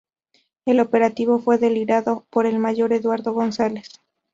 [0.65, 4.01] El operativo fue liderado por el mayor Eduardo González.